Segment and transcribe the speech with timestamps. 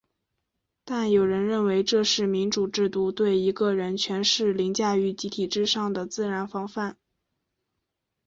[0.83, 6.97] 但有人认为这是民主制度对一个人权势凌驾于集体之上的自然防范。